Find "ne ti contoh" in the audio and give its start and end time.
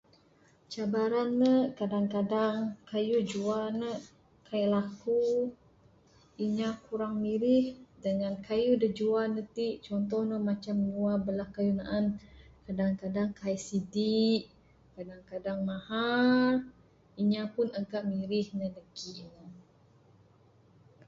9.35-10.21